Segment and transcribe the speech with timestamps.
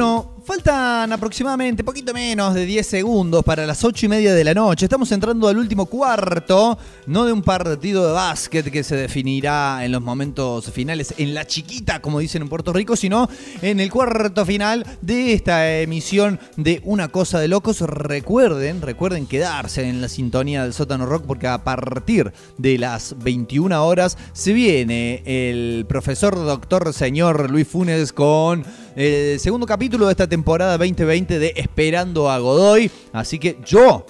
[0.00, 4.54] Bueno, faltan aproximadamente poquito menos de 10 segundos para las 8 y media de la
[4.54, 4.86] noche.
[4.86, 9.92] Estamos entrando al último cuarto, no de un partido de básquet que se definirá en
[9.92, 13.28] los momentos finales en la chiquita, como dicen en Puerto Rico, sino
[13.60, 17.82] en el cuarto final de esta emisión de Una Cosa de Locos.
[17.82, 23.84] Recuerden, recuerden quedarse en la sintonía del sótano rock porque a partir de las 21
[23.84, 28.64] horas se viene el profesor doctor señor Luis Funes con
[29.00, 32.90] el segundo capítulo de esta temporada 2020 de Esperando a Godoy.
[33.14, 34.04] Así que yo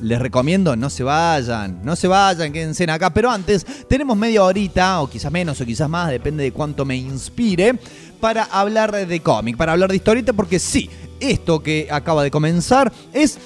[0.00, 3.12] les recomiendo no se vayan, no se vayan, quédense acá.
[3.12, 6.96] Pero antes, tenemos media horita, o quizás menos, o quizás más, depende de cuánto me
[6.96, 7.74] inspire,
[8.20, 12.92] para hablar de cómic, para hablar de historieta, porque sí, esto que acaba de comenzar
[13.12, 13.38] es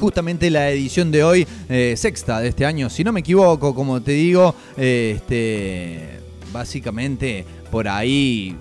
[0.00, 4.00] justamente la edición de hoy, eh, sexta de este año, si no me equivoco, como
[4.00, 6.20] te digo, eh, este,
[6.50, 8.56] básicamente por ahí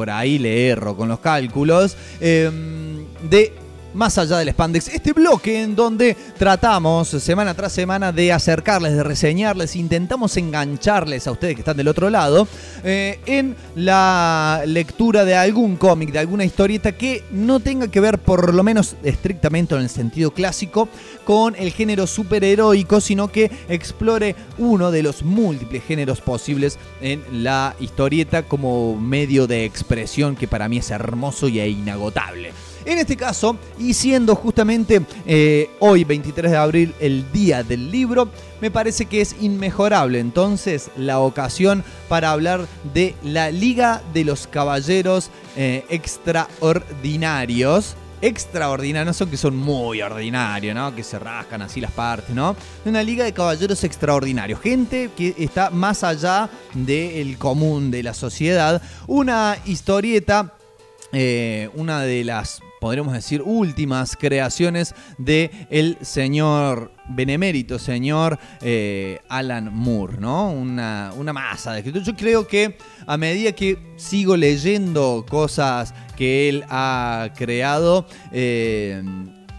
[0.00, 3.52] por ahí le erro con los cálculos, em, de
[3.94, 9.02] más allá del spandex, este bloque en donde tratamos semana tras semana de acercarles, de
[9.02, 12.46] reseñarles, intentamos engancharles a ustedes que están del otro lado
[12.84, 18.18] eh, en la lectura de algún cómic, de alguna historieta que no tenga que ver,
[18.18, 20.88] por lo menos estrictamente en el sentido clásico,
[21.24, 27.74] con el género superheroico, sino que explore uno de los múltiples géneros posibles en la
[27.80, 32.52] historieta como medio de expresión que para mí es hermoso y inagotable.
[32.84, 38.28] En este caso, y siendo justamente eh, hoy 23 de abril el día del libro,
[38.60, 44.46] me parece que es inmejorable entonces la ocasión para hablar de la Liga de los
[44.46, 50.94] Caballeros eh, Extraordinarios extraordinarios, no son que son muy ordinarios, ¿no?
[50.94, 52.56] Que se rascan así las partes, ¿no?
[52.84, 58.82] Una liga de caballeros extraordinarios, gente que está más allá del común de la sociedad,
[59.06, 60.54] una historieta,
[61.12, 69.72] eh, una de las podríamos decir, últimas creaciones de el señor benemérito, señor eh, Alan
[69.72, 70.50] Moore, ¿no?
[70.50, 72.04] Una, una masa de escritura.
[72.04, 79.02] Yo creo que a medida que sigo leyendo cosas que él ha creado, eh,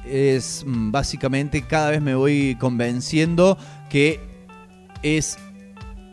[0.05, 3.57] es mm, básicamente cada vez me voy convenciendo
[3.89, 4.19] que
[5.03, 5.37] es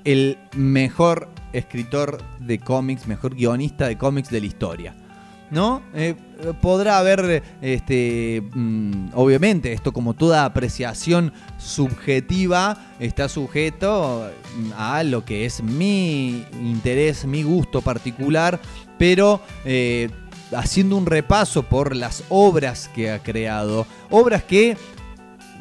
[0.05, 5.08] el mejor escritor de cómics, mejor guionista de cómics de la historia.
[5.51, 5.83] ¿No?
[5.95, 6.15] Eh,
[6.61, 14.31] podrá haber, este, mm, obviamente, esto como toda apreciación subjetiva está sujeto
[14.77, 18.61] a lo que es mi interés, mi gusto particular,
[18.99, 20.11] pero eh,
[20.57, 24.77] haciendo un repaso por las obras que ha creado, obras que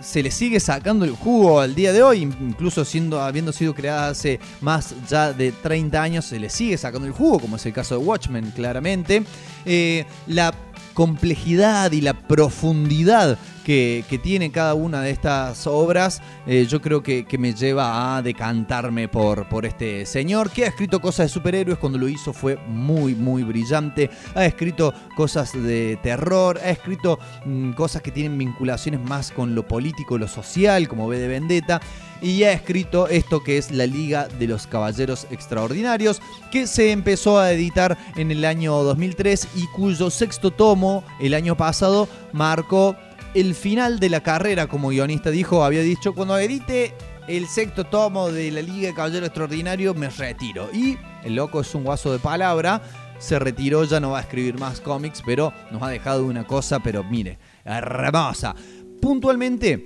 [0.02, 4.10] se le sigue sacando el jugo al día de hoy, incluso siendo, habiendo sido creada
[4.10, 7.74] hace más ya de 30 años, se le sigue sacando el jugo, como es el
[7.74, 9.24] caso de Watchmen, claramente.
[9.66, 10.54] Eh, la
[10.94, 17.26] complejidad y la profundidad que, tiene cada una de estas obras, eh, yo creo que,
[17.38, 22.00] me lleva a decantarme por, por este señor que ha escrito cosas de superhéroes, cuando
[22.00, 28.02] lo hizo fue muy, muy brillante, ha escrito cosas de terror, ha escrito mm, cosas
[28.02, 31.82] que tienen vinculaciones más con lo político, lo social, como ve de Vendetta,
[32.22, 37.38] y ha escrito esto que es la Liga de los Caballeros Extraordinarios, que se empezó
[37.38, 42.96] a editar en el año 2003 y cuyo sexto tomo el año pasado marcó
[43.34, 45.30] el final de la carrera como guionista.
[45.30, 46.94] Dijo, había dicho, cuando edite
[47.28, 50.70] el sexto tomo de la Liga de Caballero Extraordinario, me retiro.
[50.74, 52.82] Y el loco es un guaso de palabra.
[53.20, 56.80] Se retiró, ya no va a escribir más cómics, pero nos ha dejado una cosa,
[56.80, 58.56] pero mire, hermosa.
[59.02, 59.84] Puntualmente,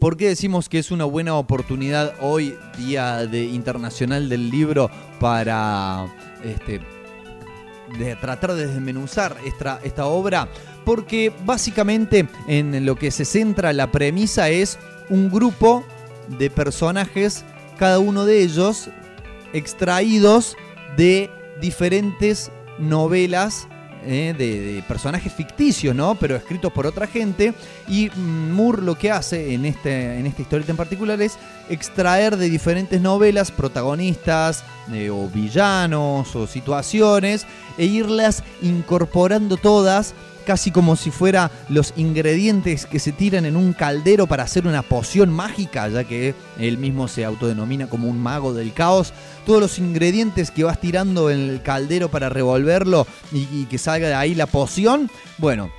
[0.00, 6.06] ¿por qué decimos que es una buena oportunidad hoy, Día de Internacional del Libro, para
[6.42, 6.80] este,
[8.20, 10.48] tratar de desmenuzar esta obra?
[10.84, 14.78] Porque básicamente en lo que se centra la premisa es
[15.08, 15.84] un grupo
[16.38, 17.44] de personajes,
[17.78, 18.88] cada uno de ellos
[19.52, 20.56] extraídos
[20.96, 21.30] de
[21.60, 23.68] diferentes novelas
[24.06, 26.14] eh, de, personajes ficticios, ¿no?
[26.16, 27.54] Pero escritos por otra gente.
[27.88, 31.38] Y Moore lo que hace en, este, en esta historieta en particular es
[31.70, 37.46] extraer de diferentes novelas protagonistas eh, o villanos o situaciones
[37.78, 43.72] e irlas incorporando todas casi como si fuera los ingredientes que se tiran en un
[43.72, 48.54] caldero para hacer una poción mágica, ya que él mismo se autodenomina como un mago
[48.54, 49.12] del caos.
[49.46, 54.14] Todos los ingredientes que vas tirando en el caldero para revolverlo y, que salga de
[54.14, 55.70] ahí la poción, bueno,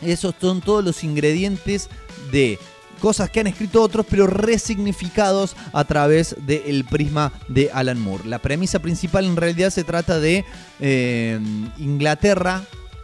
[0.00, 1.88] esos son todos los ingredientes
[2.30, 2.58] de
[3.00, 8.28] cosas que han escrito otros, pero resignificados a través del prisma de Alan Moore.
[8.28, 10.44] La premisa principal en realidad se trata de
[10.78, 11.40] eh,
[11.78, 12.62] Inglaterra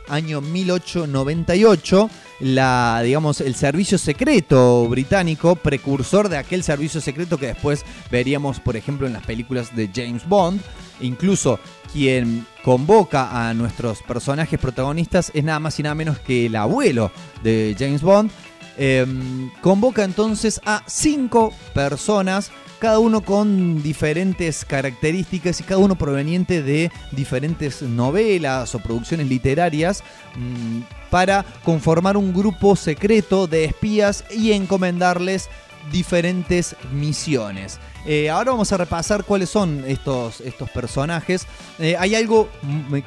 [0.08, 2.10] año 1898,
[2.40, 8.76] la, digamos, el servicio secreto británico, precursor de aquel servicio secreto que después veríamos, por
[8.76, 10.60] ejemplo, en las películas de James Bond.
[11.00, 11.60] Incluso
[11.92, 17.10] quien convoca a nuestros personajes protagonistas es nada más y nada menos que el abuelo
[17.42, 18.30] de James Bond.
[18.76, 26.62] Em, convoca entonces a cinco personas cada uno con diferentes características y cada uno proveniente
[26.62, 30.02] de diferentes novelas o producciones literarias
[30.36, 30.80] mm,
[31.10, 35.48] para conformar un grupo secreto de espías y encomendarles
[35.90, 37.78] diferentes misiones.
[38.06, 41.46] Eh, ahora vamos a repasar cuáles son estos, estos personajes.
[41.78, 42.48] Eh, hay algo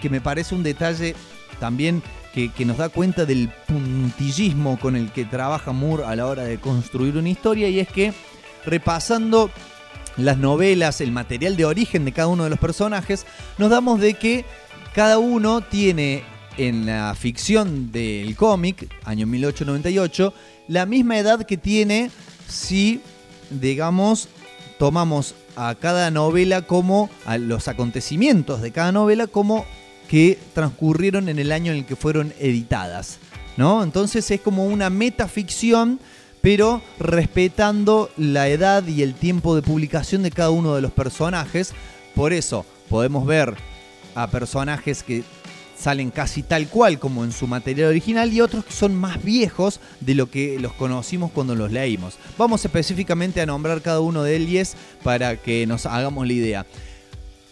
[0.02, 1.16] que me parece un detalle
[1.60, 2.02] también
[2.34, 6.44] que, que, nos da cuenta del puntillismo con el que trabaja Moore a la hora
[6.44, 8.14] de construir una historia y es que
[8.66, 9.52] repasando
[10.18, 13.26] las novelas, el material de origen de cada uno de los personajes,
[13.58, 14.46] nos damos de que
[14.94, 16.24] cada uno tiene
[16.58, 20.34] en la ficción del cómic, año 1898,
[20.68, 22.12] la misma edad que tiene
[22.48, 23.02] si,
[23.50, 24.28] digamos,
[24.78, 29.66] tomamos a cada novela como, a los acontecimientos de cada novela como
[30.10, 33.20] que transcurrieron en el año en el que fueron editadas.
[33.58, 33.84] ¿no?
[33.84, 36.00] Entonces es como una metaficción
[36.42, 41.74] pero respetando la edad y el tiempo de publicación de cada uno de los personajes.
[42.16, 43.56] Por eso podemos ver
[44.16, 45.24] a personajes que
[45.78, 49.80] salen casi tal cual como en su material original y otros que son más viejos
[50.00, 52.18] de lo que los conocimos cuando los leímos.
[52.38, 54.74] Vamos específicamente a nombrar cada uno de ellos
[55.04, 56.66] para que nos hagamos la idea.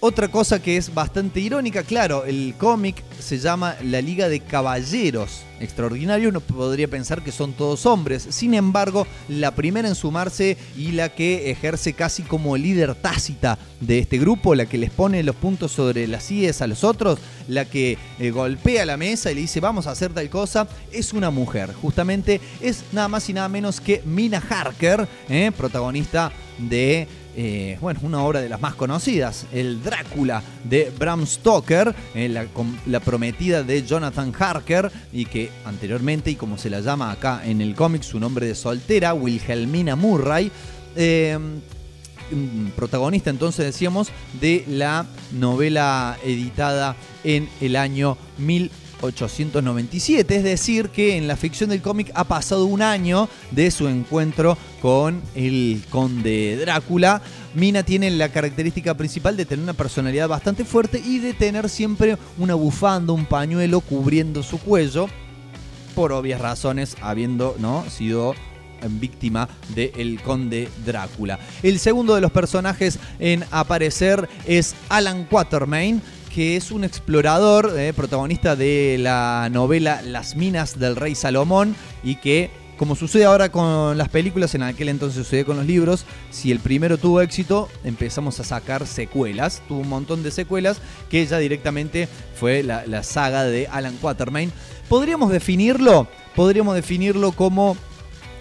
[0.01, 5.41] Otra cosa que es bastante irónica, claro, el cómic se llama La Liga de Caballeros.
[5.59, 10.93] Extraordinarios, uno podría pensar que son todos hombres, sin embargo, la primera en sumarse y
[10.93, 15.35] la que ejerce casi como líder tácita de este grupo, la que les pone los
[15.35, 17.19] puntos sobre las IES a los otros,
[17.49, 21.11] la que eh, golpea la mesa y le dice vamos a hacer tal cosa, es
[21.11, 27.05] una mujer, justamente es nada más y nada menos que Mina Harker, eh, protagonista de
[27.35, 32.29] eh, bueno, una obra de las más conocidas, el Drácula de Bram Stoker, eh,
[32.85, 37.61] la, prometida de Jonathan Harker, y que anteriormente, y como se la llama acá en
[37.61, 40.51] el cómic, su nombre de soltera, Wilhelmina Murray.
[40.95, 41.37] Eh,
[42.75, 44.09] protagonista entonces decíamos
[44.39, 51.81] de la novela editada en el año 1897, es decir que en la ficción del
[51.81, 57.21] cómic ha pasado un año de su encuentro con el conde Drácula.
[57.53, 62.17] Mina tiene la característica principal de tener una personalidad bastante fuerte y de tener siempre
[62.37, 65.07] una bufanda, un pañuelo cubriendo su cuello,
[65.95, 67.83] por obvias razones, habiendo ¿no?
[67.89, 68.35] sido
[68.87, 71.39] víctima del conde Drácula.
[71.63, 76.01] El segundo de los personajes en aparecer es Alan Quatermain,
[76.33, 82.15] que es un explorador, eh, protagonista de la novela Las minas del rey Salomón y
[82.15, 86.49] que como sucede ahora con las películas, en aquel entonces sucedió con los libros, si
[86.49, 89.61] el primero tuvo éxito, empezamos a sacar secuelas.
[89.67, 90.77] Tuvo un montón de secuelas
[91.09, 94.53] que ya directamente fue la, saga de Alan Quatermain.
[94.87, 97.75] Podríamos definirlo, podríamos definirlo como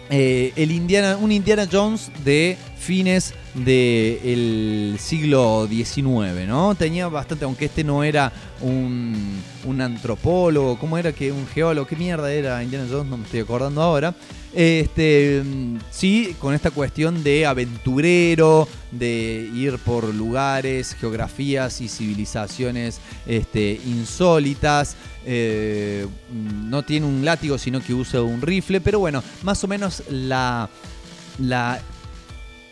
[0.08, 2.56] eh, el Indiana, un Indiana Jones de
[2.88, 6.74] fines del siglo XIX, ¿no?
[6.74, 8.32] Tenía bastante, aunque este no era
[8.62, 11.86] un, un, antropólogo, ¿cómo era que un geólogo?
[11.86, 13.10] ¿Qué mierda era Indiana Jones?
[13.10, 14.14] No me estoy acordando ahora.
[14.54, 15.42] Este,
[15.90, 24.96] sí, con esta cuestión de aventurero, de ir por lugares, geografías y civilizaciones este, insólitas.
[25.26, 26.06] Eh,
[26.64, 30.70] no tiene un látigo, sino que usa un rifle, pero bueno, más o menos la,
[31.38, 31.82] la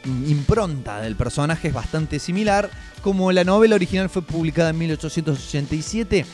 [0.07, 2.71] impronta del personaje es bastante similar.
[3.03, 6.25] Como la novela original fue publicada en 1887,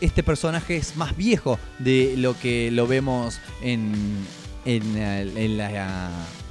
[0.00, 3.92] este personaje es más viejo de lo que lo vemos en,
[4.64, 6.10] en, en la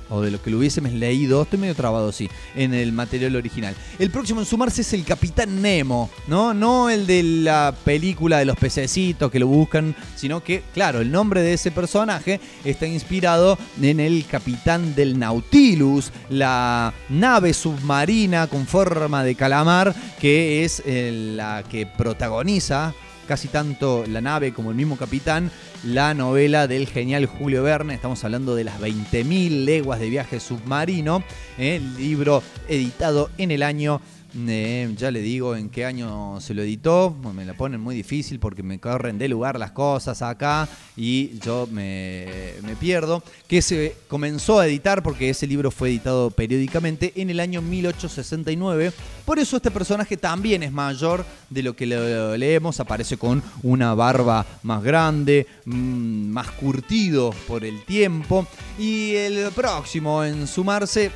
[0.10, 3.76] o de lo que lo hubiésemos leído, estoy medio trabado, sí, en el material original.
[3.98, 6.54] El próximo en sumarse es el Capitán Nemo, ¿no?
[6.54, 11.12] No el de la película de los pececitos que lo buscan, sino que, claro, el
[11.12, 18.66] nombre de ese personaje está inspirado en el Capitán del Nautilus, la nave submarina con
[18.66, 22.94] forma de calamar que es eh, la que protagoniza
[23.30, 25.52] casi tanto la nave como el mismo capitán,
[25.84, 31.24] la novela del genial Julio Verne, estamos hablando de las 20.000 leguas de viaje submarino,
[31.60, 34.02] el libro editado en el año
[34.36, 37.16] Eh, ya le digo en qué año se lo editó.
[37.34, 41.68] Me la ponen muy difícil porque me corren de lugar las cosas acá y yo
[41.72, 43.24] me, pierdo.
[43.48, 48.92] Que se comenzó a editar porque ese libro fue editado periódicamente en el año 1869.
[49.26, 52.80] Por eso este personaje también es mayor de lo que leemos.
[52.80, 58.48] Aparece con una barba más grande, mm, más curtido por el tiempo.
[58.78, 61.12] Y el próximo en sumarse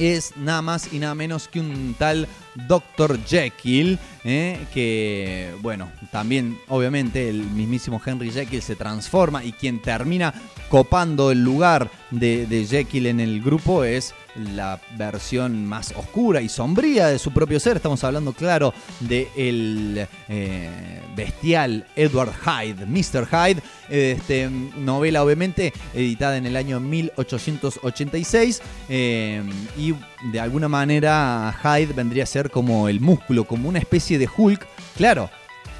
[0.00, 3.18] es nada más y nada menos que un tal Dr.
[3.24, 4.58] Jekyll, ¿eh?
[4.72, 10.34] que, bueno, también obviamente el mismísimo Henry Jekyll se transforma y quien termina
[10.68, 14.14] copando el lugar de, Jekyll en el grupo es
[14.54, 17.76] la versión más oscura y sombría de su propio ser.
[17.76, 23.26] Estamos hablando, claro, de el eh, bestial Edward Hyde, Mr.
[23.26, 29.42] Hyde, este, novela obviamente editada en el año 1886 eh,
[29.76, 34.28] y de alguna manera Hyde vendría a ser como el músculo, como una especie de
[34.34, 34.66] Hulk.
[34.96, 35.30] Claro,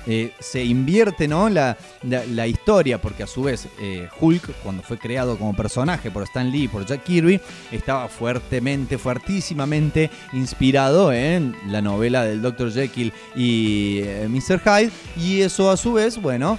[0.06, 1.48] eh, se invierte ¿no?
[1.48, 6.22] La, la, historia, porque a su vez eh, Hulk, cuando fue creado como personaje por
[6.22, 12.72] Stan Lee y por Jack Kirby, estaba fuertemente, fuertísimamente inspirado en la novela del Dr.
[12.72, 14.60] Jekyll y eh, Mr.
[14.60, 16.58] Hyde, y eso a su vez, bueno,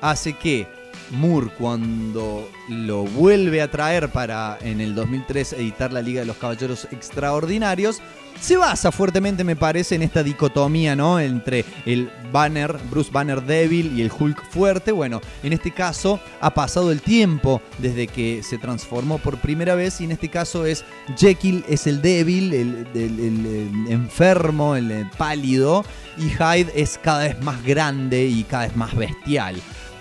[0.00, 0.68] hace que
[1.10, 6.36] Moore cuando lo vuelve a traer para en el 2003 editar la Liga de los
[6.36, 8.00] Caballeros Extraordinarios,
[8.40, 11.18] se basa fuertemente, me parece, en esta dicotomía, ¿no?
[11.20, 14.92] Entre el Banner, Bruce Banner débil y el Hulk fuerte.
[14.92, 20.00] Bueno, en este caso ha pasado el tiempo desde que se transformó por primera vez
[20.00, 20.84] y en este caso es
[21.16, 25.84] Jekyll es el débil, el, enfermo, el pálido
[26.18, 29.56] y Hyde es cada vez más grande y cada vez más bestial.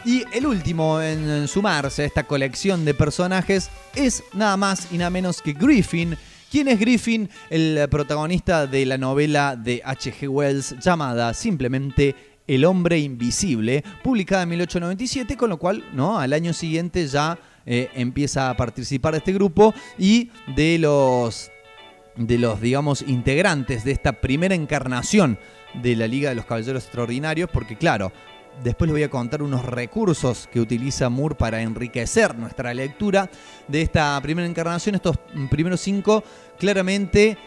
[0.05, 5.09] Y el último en sumarse a esta colección de personajes es nada más y nada
[5.09, 6.17] menos que Griffin.
[6.51, 7.29] ¿Quién es Griffin?
[7.49, 10.27] El protagonista de la novela de H.G.
[10.27, 16.19] Wells llamada simplemente El hombre invisible, publicada en 1897, con lo cual, ¿no?
[16.19, 21.49] Al año siguiente ya eh, empieza a participar de este grupo y de los
[22.17, 25.39] de los, digamos, integrantes de esta primera encarnación
[25.81, 28.11] de la Liga de los Caballeros Extraordinarios, porque claro,
[28.61, 33.29] Después les voy a contar unos recursos que utiliza Moore para enriquecer nuestra lectura
[33.67, 34.95] de esta primera encarnación.
[34.95, 35.17] Estos
[35.49, 36.23] primeros cinco,
[36.57, 37.37] claramente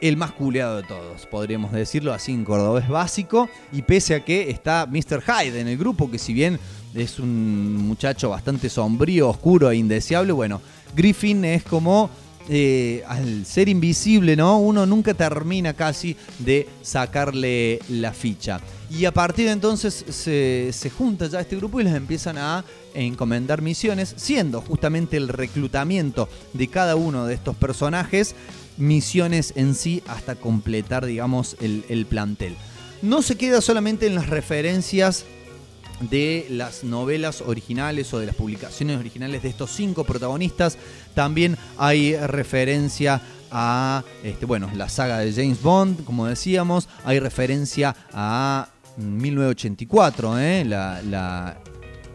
[0.00, 3.48] el más culeado de todos, podríamos decirlo así en cordobés básico.
[3.72, 5.22] Y pese a que está Mr.
[5.22, 6.58] Hyde en el grupo, que si bien
[6.94, 10.60] es un muchacho bastante sombrío, oscuro e indeseable, bueno,
[10.94, 12.10] Griffin es como
[12.48, 14.58] eh, al ser invisible, ¿no?
[14.58, 18.60] Uno nunca termina casi de sacarle la ficha.
[18.90, 22.64] Y a partir de entonces se, se, junta ya este grupo y les empiezan a
[22.94, 28.34] encomendar misiones, siendo justamente el reclutamiento de cada uno de estos personajes
[28.76, 32.56] misiones en sí hasta completar, digamos, el, el plantel.
[33.02, 35.24] No se queda solamente en las referencias
[36.00, 40.78] de las novelas originales o de las publicaciones originales de estos cinco protagonistas.
[41.14, 46.88] También hay referencia a este, bueno, la saga de James Bond, como decíamos.
[47.04, 50.64] Hay referencia a 1984, ¿eh?
[50.64, 51.56] la, la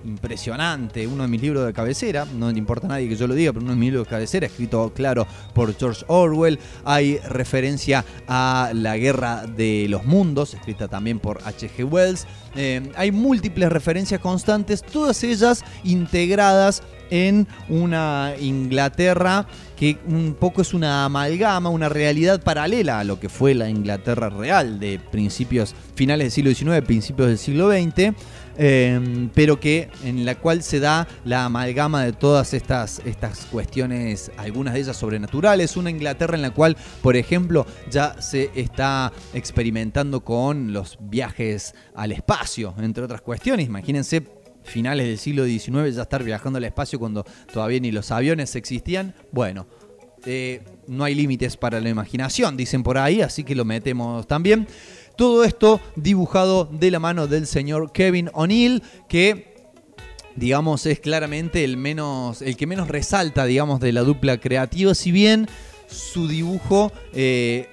[0.06, 3.34] impresionante, uno de mis libros de cabecera, no le importa a nadie que yo lo
[3.34, 6.60] diga, pero uno de mis libros de cabecera, escrito claro por George Orwell.
[6.86, 11.84] Hay referencia a La Guerra de los Mundos, escrita también por H.G.
[11.84, 12.28] Wells.
[12.56, 20.74] Eh, hay múltiples referencias constantes, todas ellas integradas en una Inglaterra que un poco es
[20.74, 26.34] una amalgama, una realidad paralela a lo que fue la Inglaterra real de principios, finales
[26.34, 28.16] del siglo XIX, principios del siglo XX.
[28.58, 34.32] Em, pero que en la cual se da la amalgama de todas estas, estas cuestiones,
[34.38, 40.22] algunas de ellas sobrenaturales, una Inglaterra en la cual, por ejemplo, ya se está experimentando
[40.24, 42.45] con los viajes al espacio,
[42.78, 43.66] entre otras cuestiones.
[43.66, 44.24] Imagínense
[44.64, 49.14] finales del siglo XIX ya estar viajando al espacio cuando todavía ni los aviones existían.
[49.32, 49.68] Bueno,
[50.26, 54.68] eh, no hay límites para la imaginación, dicen por ahí, así que lo metemos también.
[55.16, 59.56] Todo esto dibujado de la mano del señor Kevin O'Neill, que
[60.36, 65.14] digamos es claramente el menos el que menos resalta digamos de la dupla creativa si
[65.14, 65.48] bien
[65.88, 67.70] su dibujo eh,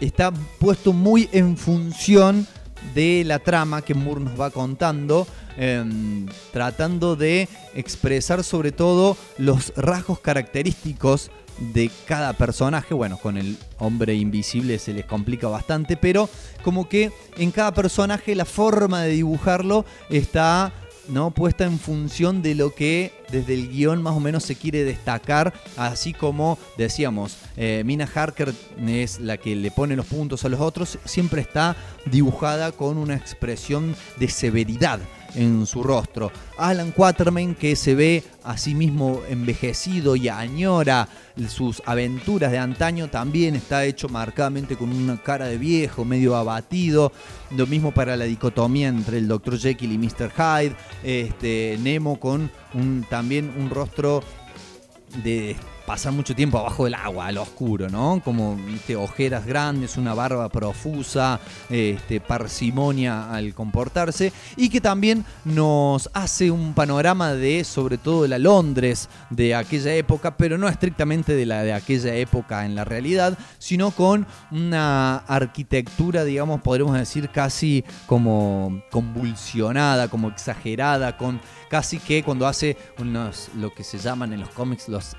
[0.00, 2.48] está puesto muy en función
[2.94, 9.72] de la trama que Moore nos va contando em, tratando de expresar sobre todo los
[9.76, 11.30] rasgos característicos
[11.72, 12.94] de cada personaje.
[12.94, 16.28] Bueno, con el hombre invisible se les complica bastante, pero
[16.64, 20.72] como que en cada personaje la forma de dibujarlo está
[21.08, 21.30] ¿no?
[21.30, 25.52] puesta en función de lo que desde el guion más o menos se quiere destacar,
[25.76, 28.52] así como decíamos, eh, Mina Harker
[28.86, 33.14] es la que le pone los puntos a los otros, siempre está dibujada con una
[33.14, 35.00] expresión de severidad
[35.34, 36.30] en su rostro.
[36.58, 41.08] Alan Quatermain, que se ve a sí mismo envejecido y añora
[41.48, 47.12] sus aventuras de antaño, también está hecho marcadamente con una cara de viejo, medio abatido.
[47.50, 49.58] Lo mismo para la dicotomía entre el Dr.
[49.58, 50.30] Jekyll y Mr.
[50.30, 50.76] Hyde.
[51.02, 54.22] Este, Nemo con un, también un rostro
[55.22, 55.56] de
[55.92, 58.22] pasar mucho tiempo abajo del agua, al oscuro, ¿no?
[58.24, 58.96] Como ¿viste?
[58.96, 66.72] ojeras grandes, una barba profusa, este, parsimonia al comportarse, y que también nos hace un
[66.72, 71.62] panorama de, sobre todo, de la Londres de aquella época, pero no estrictamente de la
[71.62, 78.80] de aquella época en la realidad, sino con una arquitectura, digamos, podríamos decir casi como
[78.90, 81.38] convulsionada, como exagerada, con
[81.72, 85.16] casi que cuando hace unos, lo que se llaman en los cómics las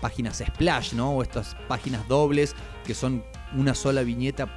[0.00, 1.12] páginas splash, ¿no?
[1.12, 3.22] O estas páginas dobles que son
[3.54, 4.48] una sola viñeta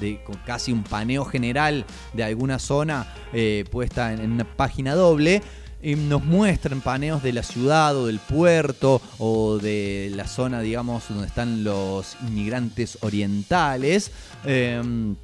[0.00, 5.42] de con casi un paneo general de alguna zona eh, puesta en, una página doble.
[5.82, 11.26] Nos muestran paneos de la ciudad o del puerto o de la zona, digamos, donde
[11.26, 14.12] están los inmigrantes orientales.
[14.44, 15.16] Em,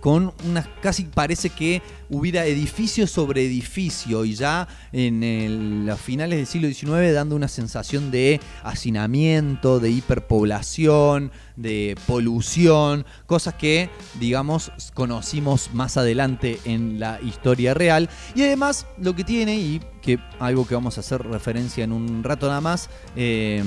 [0.00, 6.46] con unas casi parece que hubiera edificio sobre edificio y ya en los finales del
[6.46, 15.72] siglo XIX dando una sensación de hacinamiento, de hiperpoblación, de polución, cosas que digamos conocimos
[15.74, 18.08] más adelante en la historia real.
[18.34, 22.24] Y además lo que tiene y que algo que vamos a hacer referencia en un
[22.24, 23.62] rato nada más eh,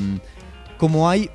[0.78, 1.30] como hay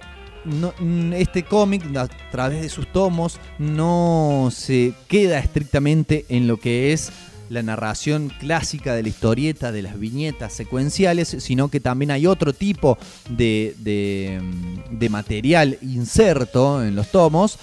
[0.45, 6.93] Mm, este cómic, a través de sus tomos, no se queda estrictamente en lo que
[6.93, 7.11] es
[7.51, 12.53] la narración clásica de la historieta, de las viñetas secuenciales, sino que también hay otro
[12.53, 12.99] tipo
[13.31, 17.59] de, de mm, material inserto en los tomos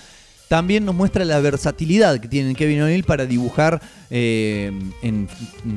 [0.47, 4.71] también nos muestra la versatilidad que tiene Kevin O'Neill para dibujar eh,
[5.01, 5.27] en,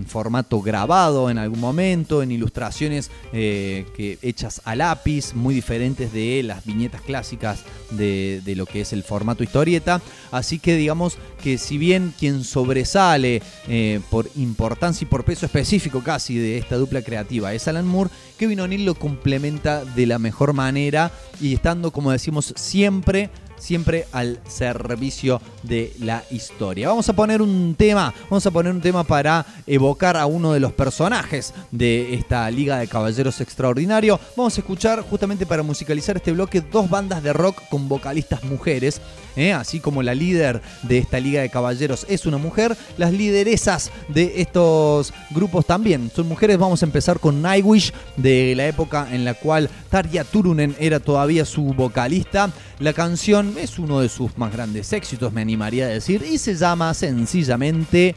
[0.07, 6.43] formato grabado en algún momento, en ilustraciones eh, que, hechas a lápiz, muy diferentes de
[6.43, 10.03] las viñetas clásicas de, lo que es el formato historieta.
[10.31, 16.03] Así que digamos que si bien quien sobresale eh, por importancia y por peso específico
[16.03, 20.53] casi de esta dupla creativa es Alan Moore, Kevin O'Neill lo complementa de la mejor
[20.53, 26.89] manera y estando, como decimos, siempre siempre al servicio de la historia.
[26.89, 30.61] Vamos a poner un tema, vamos a poner un tema para evocar a uno de
[30.61, 34.19] los personajes de esta Liga de Caballeros Extraordinario.
[34.37, 39.01] Vamos a escuchar justamente para musicalizar este bloque dos bandas de rock con vocalistas mujeres.
[39.39, 39.53] ¿eh?
[39.53, 44.41] así como la líder de esta Liga de Caballeros es una mujer, las lideresas de
[44.41, 46.59] estos grupos también son mujeres.
[46.59, 51.45] Vamos a empezar con Nightwish, de la época en la cual Tarja Turunen era todavía
[51.45, 52.51] su vocalista.
[52.81, 56.55] La canción es uno de sus más grandes éxitos, me animaría a decir, y se
[56.55, 58.15] llama sencillamente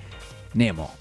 [0.53, 1.00] Nemo.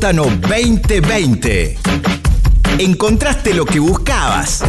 [0.00, 1.76] Sótano 2020.
[2.78, 4.64] Encontraste lo que buscabas.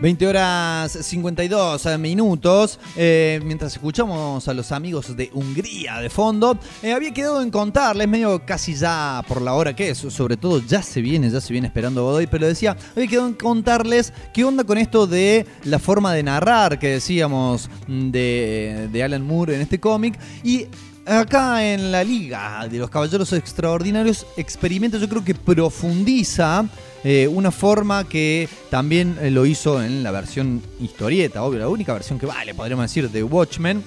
[0.00, 2.80] 20 horas 52 minutos.
[2.96, 8.08] Eh, mientras escuchamos a los amigos de Hungría de fondo, eh, había quedado en contarles,
[8.08, 11.52] medio casi ya por la hora que es, sobre todo ya se viene, ya se
[11.52, 15.78] viene esperando Godoy, pero decía, había quedado en contarles qué onda con esto de la
[15.78, 20.18] forma de narrar que decíamos de, de Alan Moore en este cómic.
[20.42, 20.66] Y
[21.04, 26.64] acá en la Liga de los Caballeros Extraordinarios experimenta, yo creo que profundiza
[27.02, 31.94] eh, una forma que también eh, lo hizo en la versión historieta, obvio, la única
[31.94, 33.82] versión que vale, podríamos decir, de Watchmen,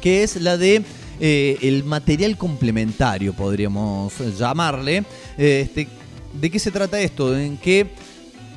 [0.00, 0.82] que es la de
[1.20, 5.04] eh, el material complementario, podríamos llamarle.
[5.38, 5.86] Este,
[6.32, 7.38] ¿De qué se trata esto?
[7.38, 7.86] En que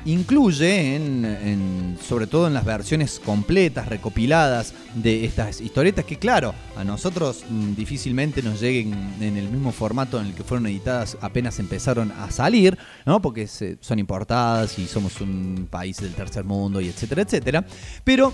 [0.05, 6.83] incluye, en, sobre todo en las versiones completas, recopiladas de estas historietas, que claro, a
[6.83, 11.59] nosotros mm, difícilmente nos lleguen en el mismo formato en el que fueron editadas apenas
[11.59, 13.21] empezaron a salir, ¿no?
[13.21, 17.65] porque son importadas y somos un país del tercer mundo y etcétera, etcétera.
[18.03, 18.33] Pero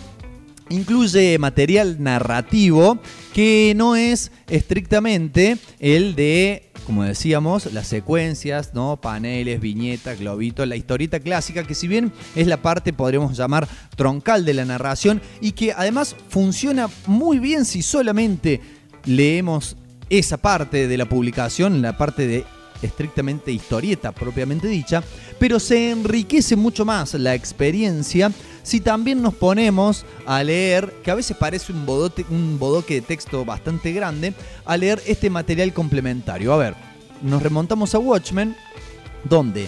[0.69, 2.99] incluye material narrativo
[3.33, 8.99] que no es estrictamente el de como decíamos, las secuencias, ¿no?
[8.99, 14.43] Paneles, viñetas, globitos, la historieta clásica, que si bien es la parte, podríamos llamar, troncal
[14.43, 18.59] de la narración, y que además funciona muy bien si solamente
[19.05, 19.77] leemos
[20.09, 22.43] esa parte de la publicación, la parte de
[22.81, 25.03] estrictamente historieta propiamente dicha,
[25.37, 28.31] pero se enriquece mucho más la experiencia
[28.69, 31.79] si también nos ponemos a leer, que a veces parece un,
[32.29, 36.53] un bodoque de texto bastante grande, a leer este material complementario.
[36.53, 36.75] A ver,
[37.23, 38.55] nos remontamos a Watchmen,
[39.23, 39.67] donde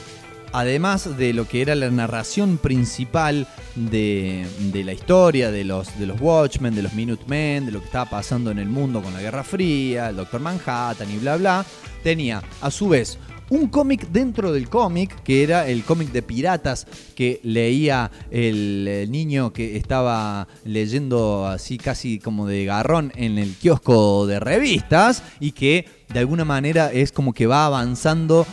[0.54, 4.46] además de lo que era la narración principal de,
[4.86, 8.52] la historia, de los, de los Watchmen, de los Minutemen, de lo que estaba pasando
[8.52, 11.66] en el mundo con la Guerra Fría, el Doctor Manhattan y bla bla,
[12.04, 13.18] tenía a su vez
[13.52, 19.52] un cómic dentro del cómic, que era el cómic de piratas que leía el, niño
[19.52, 25.86] que estaba leyendo así casi como de garrón en el kiosco de revistas y que
[26.14, 28.48] de alguna manera es como que va avanzando.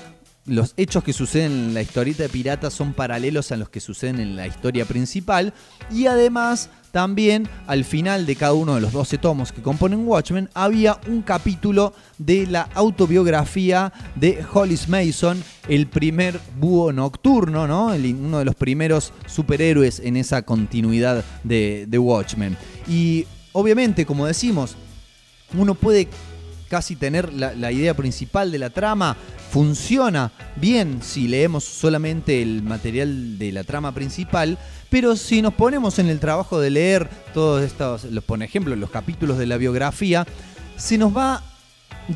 [0.46, 4.18] Los hechos que suceden en la historieta de piratas son paralelos a los que suceden
[4.18, 5.54] en la historia principal
[5.92, 10.50] y además también al final de cada uno de los 12 tomos que componen Watchmen
[10.52, 17.94] había un capítulo de la autobiografía de Hollis Mason, el primer búho nocturno, ¿no?
[17.94, 22.56] uno de los primeros superhéroes en esa continuidad de, Watchmen.
[22.88, 24.74] Y obviamente, como decimos,
[25.56, 26.08] uno puede
[26.68, 29.16] casi tener la, idea principal de la trama.
[29.52, 34.58] Funciona bien si leemos solamente el material de la trama principal,
[34.90, 39.38] pero si nos ponemos en el trabajo de leer todos estos, por ejemplo, los capítulos
[39.38, 40.26] de la biografía,
[40.76, 41.42] se nos va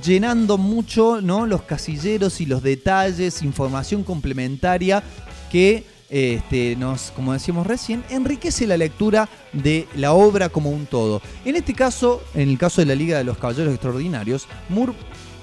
[0.05, 1.47] llenando mucho ¿no?
[1.47, 5.03] los casilleros y los detalles, información complementaria
[5.51, 11.23] que este, nos, como decíamos recién, enriquece la lectura de la obra como un todo.
[11.45, 14.93] En este caso, en el caso de la Liga de los Caballeros Extraordinarios, Moore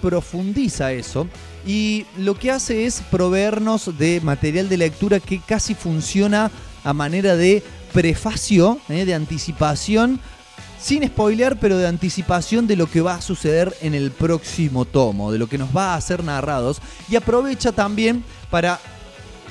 [0.01, 1.27] profundiza eso
[1.65, 6.51] y lo que hace es proveernos de material de lectura que casi funciona
[6.89, 7.61] a manera de
[7.93, 10.19] prefacio, eh, de anticipación
[10.81, 15.31] sin spoilear, pero de anticipación de lo que va a suceder en el próximo tomo,
[15.31, 18.79] de lo que nos va a hacer narrados, y aprovecha también para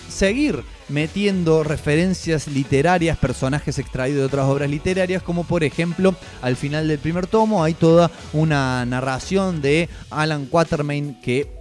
[0.08, 6.88] seguir metiendo referencias literarias, personajes extraídos de otras obras literarias, como por ejemplo al final
[6.88, 11.57] del primer tomo hay toda una narración de Alan Quatermain que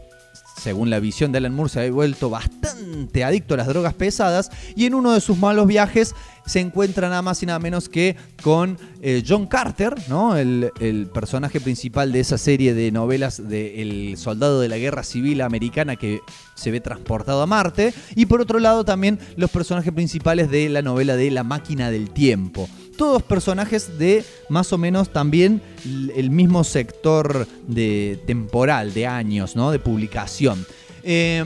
[0.58, 4.50] según la visión de Alan Moore, se ha vuelto bastante adicto a las drogas pesadas
[4.76, 6.15] y en uno de sus malos viajes
[6.46, 10.38] se encuentra nada más y nada menos que con eh, John Carter, ¿no?
[10.38, 10.72] El,
[11.13, 15.96] personaje principal de esa serie de novelas de El soldado de la guerra civil americana
[15.96, 16.22] que
[16.56, 17.93] se ve transportado a Marte.
[18.15, 22.10] Y por otro lado también los personajes principales de la novela de La máquina del
[22.10, 22.70] tiempo.
[22.98, 25.62] Todos personajes de más o menos también
[26.16, 29.72] el mismo sector de temporal, de años, ¿no?
[29.72, 30.66] De publicación.
[31.04, 31.44] Eh,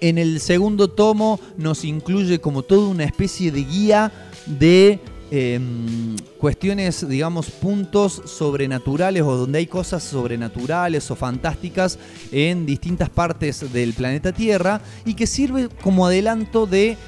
[0.00, 4.12] en el segundo tomo nos incluye como toda una especie de guía
[4.44, 11.98] de em, cuestiones, digamos, puntos sobrenaturales o donde hay cosas sobrenaturales o fantásticas
[12.30, 16.98] en distintas partes del planeta Tierra y que sirve como adelanto de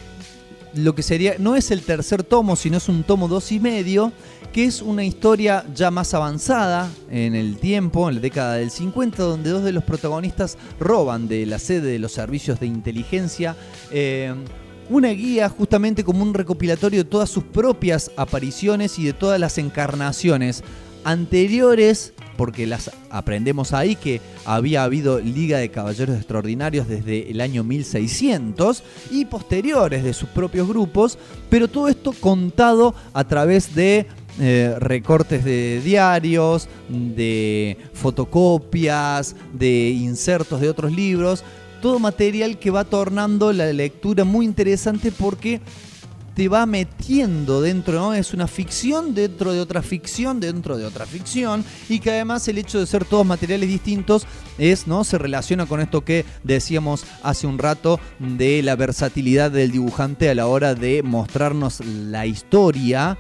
[0.77, 4.12] lo que sería, no es el tercer tomo, sino es un tomo dos y medio,
[4.53, 9.23] que es una historia ya más avanzada en el tiempo, en la década del 50,
[9.23, 13.57] donde dos de los protagonistas roban de la sede de los servicios de inteligencia.
[13.91, 14.35] Eh,
[14.89, 19.59] una guía justamente como un recopilatorio de todas sus propias apariciones y de todas las
[19.59, 20.62] encarnaciones
[21.07, 27.62] anteriores, porque las aprendemos ahí que había habido Liga de Caballeros Extraordinarios desde el año
[27.62, 31.16] 1600 y posteriores de sus propios grupos,
[31.49, 34.07] pero todo esto contado a través de
[34.40, 41.45] eh, recortes de diarios, de fotocopias, de insertos de otros libros,
[41.81, 45.61] todo material que va tornando la lectura muy interesante porque
[46.37, 48.14] te va metiendo dentro, ¿no?
[48.14, 52.59] Es una ficción dentro de otra ficción, dentro de otra ficción, y que además el
[52.59, 54.27] hecho de ser todos materiales distintos
[54.59, 55.03] es, ¿no?
[55.03, 60.35] Se relaciona con esto que decíamos hace un rato de la versatilidad del dibujante a
[60.35, 63.16] la hora de mostrarnos la historia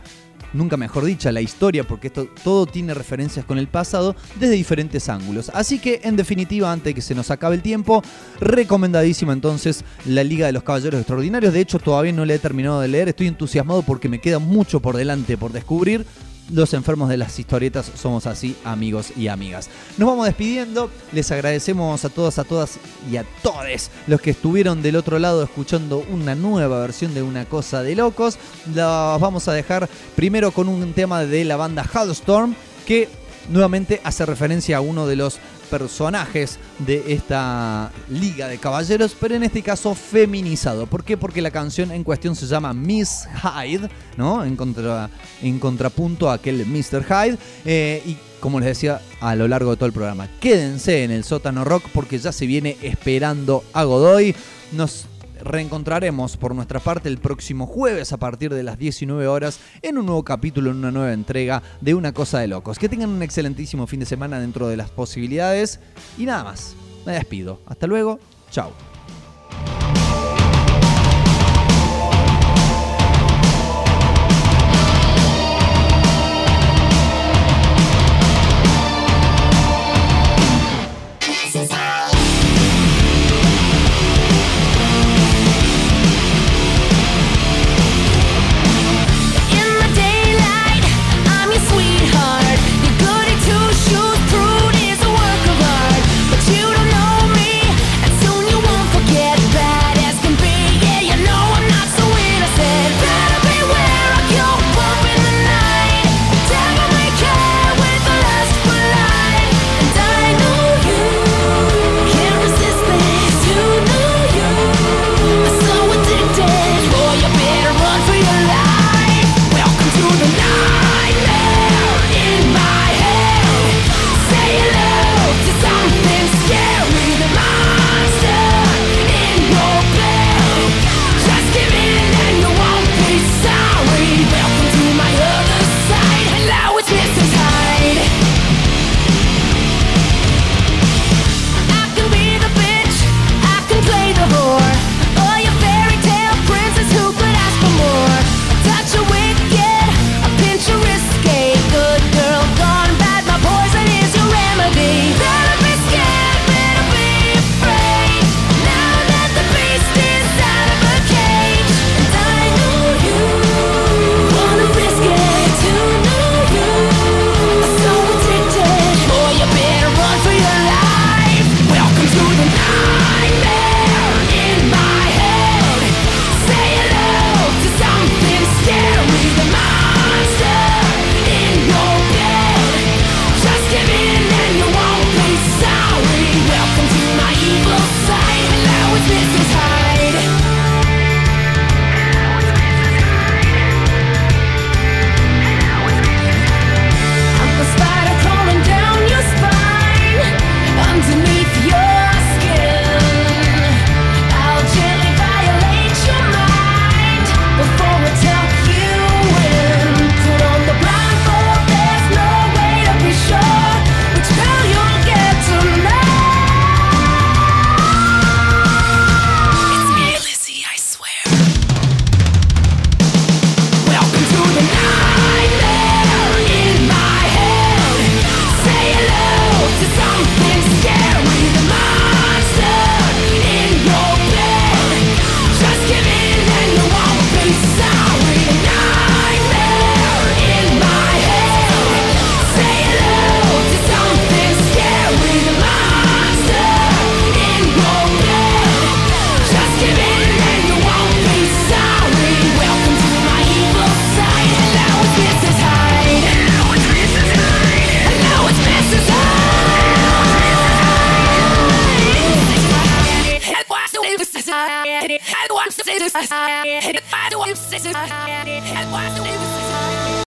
[0.56, 5.08] nunca mejor dicha, la historia, porque esto todo tiene referencias con el pasado desde diferentes
[5.08, 5.50] ángulos.
[5.54, 8.02] Así que, en definitiva, antes de que se nos acabe el tiempo,
[8.40, 11.52] recomendadísima entonces la Liga de los Caballeros Extraordinarios.
[11.52, 14.80] De hecho, todavía no la he terminado de leer, estoy entusiasmado porque me queda mucho
[14.80, 16.04] por delante por descubrir
[16.50, 19.68] los enfermos de las historietas somos así, amigos y amigas.
[19.98, 22.78] Nos vamos despidiendo, les agradecemos a todos, a todas
[23.10, 27.46] y a todos los que estuvieron del otro lado escuchando una nueva versión de Una
[27.46, 28.38] Cosa de Locos.
[28.74, 32.54] Los vamos a dejar primero con un tema de la banda Hallstorm
[32.86, 33.08] que
[33.48, 39.42] nuevamente hace referencia a uno de los personajes de esta liga de caballeros, pero en
[39.42, 40.86] este caso feminizado.
[40.86, 41.16] ¿Por qué?
[41.16, 44.44] Porque la canción en cuestión se llama Miss Hyde, ¿no?
[44.44, 45.10] En, contra,
[45.42, 47.04] en contrapunto a aquel Mr.
[47.04, 47.38] Hyde.
[47.64, 51.24] Eh, y como les decía a lo largo de todo el programa, quédense en el
[51.24, 54.34] sótano rock porque ya se viene esperando a Godoy.
[54.72, 55.06] Nos
[55.46, 60.06] reencontraremos por nuestra parte el próximo jueves a partir de las 19 horas en un
[60.06, 62.78] nuevo capítulo, en una nueva entrega de Una Cosa de Locos.
[62.78, 65.80] Que tengan un excelentísimo fin de semana dentro de las posibilidades.
[66.18, 67.60] Y nada más, me despido.
[67.66, 68.18] Hasta luego,
[68.50, 68.95] chao.